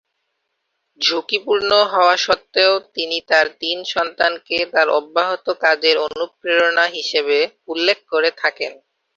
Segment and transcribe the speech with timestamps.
[1.01, 7.37] ঝুঁকিপূর্ণ হওয়া সত্ত্বেও তিনি তার তিন সন্তানকে তার অব্যাহত কাজের অনুপ্রেরণা হিসাবে
[7.67, 8.71] উল্লেখ করে থাকেন।